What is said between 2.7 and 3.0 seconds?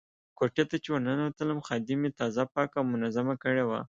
او